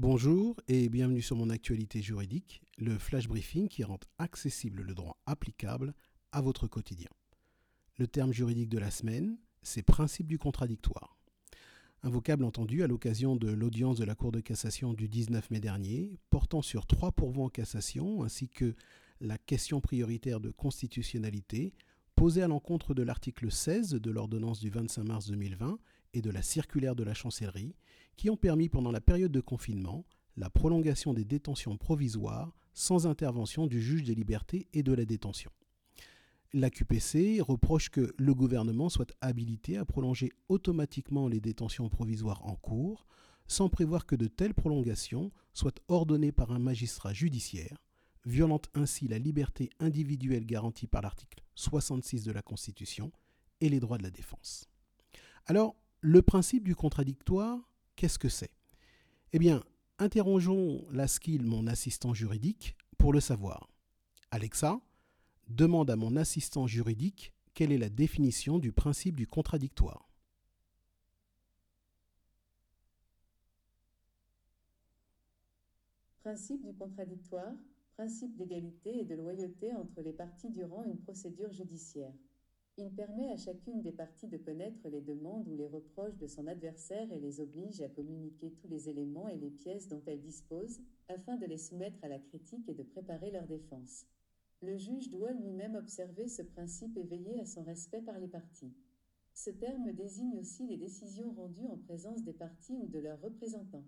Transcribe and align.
Bonjour 0.00 0.54
et 0.68 0.88
bienvenue 0.88 1.22
sur 1.22 1.34
mon 1.34 1.50
actualité 1.50 2.00
juridique, 2.00 2.62
le 2.78 2.98
flash 2.98 3.26
briefing 3.26 3.66
qui 3.66 3.82
rend 3.82 3.98
accessible 4.18 4.82
le 4.82 4.94
droit 4.94 5.18
applicable 5.26 5.92
à 6.30 6.40
votre 6.40 6.68
quotidien. 6.68 7.10
Le 7.96 8.06
terme 8.06 8.32
juridique 8.32 8.68
de 8.68 8.78
la 8.78 8.92
semaine, 8.92 9.36
c'est 9.62 9.82
principe 9.82 10.28
du 10.28 10.38
contradictoire. 10.38 11.18
Un 12.04 12.10
vocable 12.10 12.44
entendu 12.44 12.84
à 12.84 12.86
l'occasion 12.86 13.34
de 13.34 13.50
l'audience 13.50 13.98
de 13.98 14.04
la 14.04 14.14
Cour 14.14 14.30
de 14.30 14.38
cassation 14.38 14.92
du 14.92 15.08
19 15.08 15.50
mai 15.50 15.58
dernier, 15.58 16.16
portant 16.30 16.62
sur 16.62 16.86
trois 16.86 17.10
pourvois 17.10 17.46
en 17.46 17.50
cassation 17.50 18.22
ainsi 18.22 18.48
que 18.48 18.76
la 19.20 19.36
question 19.36 19.80
prioritaire 19.80 20.38
de 20.38 20.52
constitutionnalité 20.52 21.74
posée 22.14 22.42
à 22.42 22.46
l'encontre 22.46 22.94
de 22.94 23.02
l'article 23.02 23.50
16 23.50 23.94
de 23.94 24.10
l'ordonnance 24.12 24.60
du 24.60 24.70
25 24.70 25.02
mars 25.02 25.26
2020 25.26 25.76
et 26.14 26.22
de 26.22 26.30
la 26.30 26.42
circulaire 26.42 26.96
de 26.96 27.04
la 27.04 27.14
chancellerie, 27.14 27.74
qui 28.16 28.30
ont 28.30 28.36
permis 28.36 28.68
pendant 28.68 28.90
la 28.90 29.00
période 29.00 29.32
de 29.32 29.40
confinement 29.40 30.04
la 30.36 30.50
prolongation 30.50 31.14
des 31.14 31.24
détentions 31.24 31.76
provisoires 31.76 32.54
sans 32.72 33.06
intervention 33.06 33.66
du 33.66 33.82
juge 33.82 34.04
des 34.04 34.14
libertés 34.14 34.68
et 34.72 34.82
de 34.82 34.92
la 34.92 35.04
détention. 35.04 35.50
La 36.52 36.70
QPC 36.70 37.40
reproche 37.40 37.90
que 37.90 38.14
le 38.16 38.34
gouvernement 38.34 38.88
soit 38.88 39.12
habilité 39.20 39.76
à 39.76 39.84
prolonger 39.84 40.32
automatiquement 40.48 41.28
les 41.28 41.40
détentions 41.40 41.88
provisoires 41.88 42.46
en 42.46 42.54
cours, 42.54 43.06
sans 43.46 43.68
prévoir 43.68 44.06
que 44.06 44.16
de 44.16 44.28
telles 44.28 44.54
prolongations 44.54 45.30
soient 45.52 45.74
ordonnées 45.88 46.32
par 46.32 46.52
un 46.52 46.58
magistrat 46.58 47.12
judiciaire, 47.12 47.82
violant 48.24 48.62
ainsi 48.74 49.08
la 49.08 49.18
liberté 49.18 49.70
individuelle 49.80 50.46
garantie 50.46 50.86
par 50.86 51.02
l'article 51.02 51.42
66 51.54 52.24
de 52.24 52.32
la 52.32 52.42
Constitution 52.42 53.12
et 53.60 53.68
les 53.68 53.80
droits 53.80 53.98
de 53.98 54.04
la 54.04 54.10
défense. 54.10 54.68
Alors, 55.46 55.76
le 56.00 56.22
principe 56.22 56.64
du 56.64 56.74
contradictoire, 56.74 57.58
qu'est-ce 57.96 58.18
que 58.18 58.28
c'est? 58.28 58.52
Eh 59.32 59.38
bien, 59.38 59.62
interrogeons 59.98 60.86
la 60.90 61.08
skill, 61.08 61.44
mon 61.44 61.66
assistant 61.66 62.14
juridique, 62.14 62.76
pour 62.98 63.12
le 63.12 63.20
savoir. 63.20 63.68
Alexa, 64.30 64.80
demande 65.48 65.90
à 65.90 65.96
mon 65.96 66.16
assistant 66.16 66.66
juridique 66.66 67.32
quelle 67.54 67.72
est 67.72 67.78
la 67.78 67.88
définition 67.88 68.58
du 68.58 68.72
principe 68.72 69.16
du 69.16 69.26
contradictoire. 69.26 70.08
Principe 76.20 76.64
du 76.64 76.74
contradictoire, 76.74 77.54
principe 77.96 78.36
d'égalité 78.36 79.00
et 79.00 79.04
de 79.04 79.14
loyauté 79.14 79.72
entre 79.74 80.02
les 80.02 80.12
parties 80.12 80.50
durant 80.50 80.84
une 80.84 80.98
procédure 80.98 81.52
judiciaire. 81.52 82.12
Il 82.80 82.92
permet 82.92 83.32
à 83.32 83.36
chacune 83.36 83.82
des 83.82 83.90
parties 83.90 84.28
de 84.28 84.36
connaître 84.36 84.88
les 84.88 85.00
demandes 85.00 85.48
ou 85.48 85.56
les 85.56 85.66
reproches 85.66 86.16
de 86.16 86.28
son 86.28 86.46
adversaire 86.46 87.10
et 87.10 87.18
les 87.18 87.40
oblige 87.40 87.80
à 87.80 87.88
communiquer 87.88 88.52
tous 88.52 88.68
les 88.68 88.88
éléments 88.88 89.28
et 89.28 89.36
les 89.36 89.50
pièces 89.50 89.88
dont 89.88 90.00
elle 90.06 90.20
dispose, 90.20 90.80
afin 91.08 91.36
de 91.36 91.46
les 91.46 91.58
soumettre 91.58 91.98
à 92.04 92.08
la 92.08 92.20
critique 92.20 92.68
et 92.68 92.74
de 92.74 92.84
préparer 92.84 93.32
leur 93.32 93.48
défense. 93.48 94.06
Le 94.62 94.76
juge 94.76 95.10
doit 95.10 95.32
lui-même 95.32 95.74
observer 95.74 96.28
ce 96.28 96.42
principe 96.42 96.96
et 96.96 97.02
veiller 97.02 97.40
à 97.40 97.46
son 97.46 97.64
respect 97.64 98.00
par 98.00 98.20
les 98.20 98.28
parties. 98.28 98.72
Ce 99.34 99.50
terme 99.50 99.92
désigne 99.92 100.38
aussi 100.38 100.64
les 100.68 100.76
décisions 100.76 101.32
rendues 101.32 101.66
en 101.66 101.78
présence 101.78 102.22
des 102.22 102.32
parties 102.32 102.76
ou 102.76 102.86
de 102.86 103.00
leurs 103.00 103.20
représentants. 103.20 103.86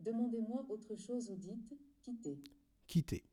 Demandez-moi 0.00 0.66
autre 0.70 0.96
chose 0.96 1.30
ou 1.30 1.36
dites 1.36 1.78
quittez. 2.02 2.42
Quitter. 2.88 3.24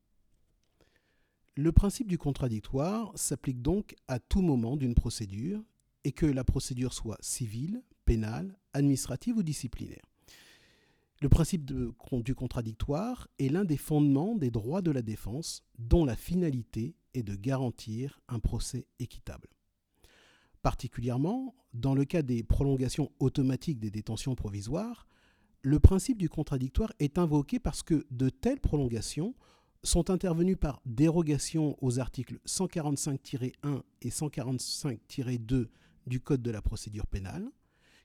Le 1.54 1.70
principe 1.70 2.08
du 2.08 2.16
contradictoire 2.16 3.12
s'applique 3.14 3.60
donc 3.60 3.94
à 4.08 4.18
tout 4.18 4.40
moment 4.40 4.78
d'une 4.78 4.94
procédure 4.94 5.62
et 6.02 6.12
que 6.12 6.24
la 6.24 6.44
procédure 6.44 6.94
soit 6.94 7.18
civile, 7.20 7.82
pénale, 8.06 8.56
administrative 8.72 9.36
ou 9.36 9.42
disciplinaire. 9.42 10.04
Le 11.20 11.28
principe 11.28 11.70
du 11.70 12.34
contradictoire 12.34 13.28
est 13.38 13.50
l'un 13.50 13.64
des 13.64 13.76
fondements 13.76 14.34
des 14.34 14.50
droits 14.50 14.80
de 14.80 14.90
la 14.90 15.02
défense 15.02 15.62
dont 15.78 16.06
la 16.06 16.16
finalité 16.16 16.96
est 17.12 17.22
de 17.22 17.36
garantir 17.36 18.20
un 18.28 18.38
procès 18.38 18.86
équitable. 18.98 19.48
Particulièrement, 20.62 21.54
dans 21.74 21.94
le 21.94 22.06
cas 22.06 22.22
des 22.22 22.42
prolongations 22.42 23.12
automatiques 23.20 23.78
des 23.78 23.90
détentions 23.90 24.34
provisoires, 24.34 25.06
le 25.60 25.78
principe 25.78 26.18
du 26.18 26.30
contradictoire 26.30 26.92
est 26.98 27.18
invoqué 27.18 27.58
parce 27.58 27.82
que 27.82 28.06
de 28.10 28.30
telles 28.30 28.60
prolongations 28.60 29.34
sont 29.84 30.10
intervenus 30.10 30.56
par 30.58 30.80
dérogation 30.86 31.76
aux 31.80 31.98
articles 31.98 32.38
145-1 32.46 33.82
et 34.02 34.08
145-2 34.08 35.68
du 36.06 36.20
Code 36.20 36.42
de 36.42 36.50
la 36.50 36.62
procédure 36.62 37.06
pénale, 37.06 37.48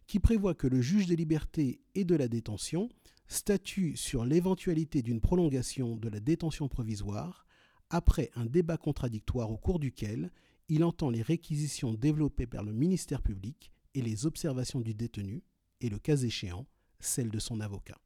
qui 0.07 0.19
prévoit 0.19 0.55
que 0.55 0.67
le 0.67 0.81
juge 0.81 1.07
des 1.07 1.15
libertés 1.15 1.81
et 1.95 2.05
de 2.05 2.15
la 2.15 2.27
détention 2.27 2.89
statue 3.27 3.95
sur 3.97 4.25
l'éventualité 4.25 5.01
d'une 5.01 5.19
prolongation 5.21 5.97
de 5.97 6.09
la 6.09 6.19
détention 6.19 6.67
provisoire 6.67 7.45
après 7.89 8.31
un 8.35 8.45
débat 8.45 8.77
contradictoire 8.77 9.51
au 9.51 9.57
cours 9.57 9.79
duquel 9.79 10.31
il 10.69 10.83
entend 10.83 11.09
les 11.09 11.21
réquisitions 11.21 11.93
développées 11.93 12.47
par 12.47 12.63
le 12.63 12.73
ministère 12.73 13.21
public 13.21 13.71
et 13.93 14.01
les 14.01 14.25
observations 14.25 14.81
du 14.81 14.93
détenu, 14.93 15.43
et 15.81 15.89
le 15.89 15.99
cas 15.99 16.17
échéant, 16.17 16.65
celles 16.99 17.29
de 17.29 17.39
son 17.39 17.61
avocat. 17.61 17.97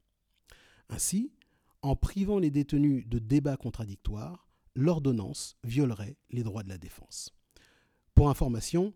Ainsi, 0.89 1.31
en 1.81 1.95
privant 1.95 2.39
les 2.39 2.51
détenus 2.51 3.07
de 3.07 3.19
débats 3.19 3.55
contradictoires, 3.57 4.47
l'ordonnance 4.75 5.57
violerait 5.63 6.17
les 6.29 6.43
droits 6.43 6.63
de 6.63 6.69
la 6.69 6.77
défense. 6.77 7.33
Pour 8.15 8.29
information, 8.29 8.93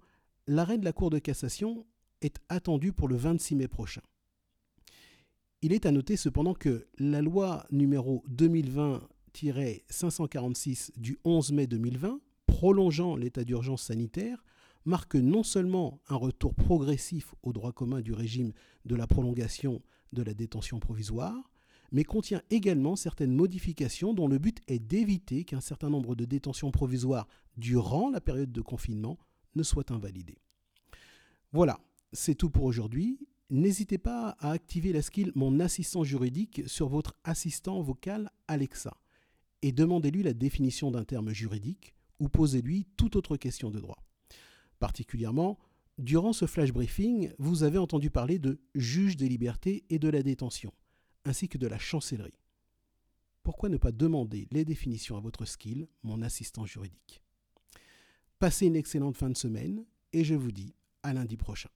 l'arrêt 0.48 0.78
de 0.78 0.86
la 0.86 0.94
Cour 0.94 1.10
de 1.10 1.20
cassation 1.20 1.86
est 2.22 2.38
attendu 2.50 2.94
pour 2.94 3.08
le 3.08 3.16
26 3.16 3.56
mai 3.56 3.68
prochain. 3.68 4.02
Il 5.62 5.74
est 5.74 5.86
à 5.86 5.92
noter 5.92 6.16
cependant 6.16 6.54
que 6.54 6.88
la 7.00 7.22
loi 7.22 7.66
numéro 7.72 8.24
2020-546 8.30 10.92
du 10.98 11.20
11 11.24 11.52
mai 11.54 11.68
2020, 11.68 12.20
prolongeant 12.46 13.16
l'état 13.16 13.44
d'urgence 13.44 13.84
sanitaire, 13.84 14.44
marque 14.86 15.16
non 15.16 15.44
seulement 15.44 16.00
un 16.08 16.16
retour 16.16 16.54
progressif 16.54 17.34
au 17.42 17.52
droit 17.52 17.72
commun 17.72 18.02
du 18.02 18.14
régime 18.14 18.54
de 18.86 18.96
la 18.96 19.08
prolongation 19.08 19.82
de 20.14 20.22
la 20.22 20.36
détention 20.36 20.80
provisoire, 20.80 21.50
mais 21.92 22.04
contient 22.04 22.42
également 22.50 22.96
certaines 22.96 23.36
modifications 23.36 24.14
dont 24.14 24.28
le 24.28 24.38
but 24.38 24.60
est 24.68 24.80
d'éviter 24.80 25.44
qu'un 25.44 25.62
certain 25.62 25.90
nombre 25.90 26.16
de 26.16 26.26
détentions 26.26 26.72
provisoires 26.72 27.28
durant 27.58 28.10
la 28.10 28.22
période 28.22 28.52
de 28.52 28.62
confinement 28.62 29.18
ne 29.56 29.64
soient 29.64 29.92
invalidées. 29.92 30.40
Voilà, 31.54 31.80
c'est 32.12 32.36
tout 32.36 32.50
pour 32.50 32.64
aujourd'hui. 32.64 33.20
N'hésitez 33.50 33.98
pas 33.98 34.36
à 34.40 34.52
activer 34.52 34.92
la 34.92 35.02
skill 35.02 35.32
Mon 35.36 35.60
assistant 35.60 36.04
juridique 36.04 36.64
sur 36.68 36.90
votre 36.90 37.16
assistant 37.24 37.82
vocal 37.82 38.32
Alexa 38.48 38.98
et 39.62 39.72
demandez-lui 39.72 40.24
la 40.24 40.34
définition 40.34 40.92
d'un 40.92 41.04
terme 41.04 41.32
juridique 41.32 41.96
ou 42.20 42.28
posez-lui 42.28 42.88
toute 42.98 43.16
autre 43.16 43.38
question 43.38 43.70
de 43.70 43.80
droit. 43.80 44.04
Particulièrement, 44.80 45.58
durant 45.98 46.34
ce 46.34 46.46
flash 46.46 46.74
briefing, 46.74 47.32
vous 47.40 47.64
avez 47.64 47.78
entendu 47.78 48.10
parler 48.10 48.40
de 48.40 48.60
juge 48.74 49.16
des 49.16 49.30
libertés 49.30 49.86
et 49.90 50.00
de 50.00 50.10
la 50.10 50.24
détention 50.24 50.74
ainsi 51.26 51.50
que 51.50 51.58
de 51.58 51.68
la 51.68 51.78
chancellerie. 51.78 52.40
Pourquoi 53.44 53.70
ne 53.70 53.78
pas 53.78 53.92
demander 53.92 54.48
les 54.52 54.66
définitions 54.66 55.18
à 55.18 55.20
votre 55.20 55.46
skill, 55.46 55.88
mon 56.04 56.22
assistant 56.22 56.66
juridique? 56.66 57.22
Passez 58.40 58.68
une 58.68 58.76
excellente 58.76 59.18
fin 59.18 59.30
de 59.30 59.38
semaine 59.38 59.86
et 60.14 60.24
je 60.24 60.34
vous 60.34 60.52
dis 60.52 60.74
à 61.04 61.14
lundi 61.14 61.38
prochain. 61.38 61.70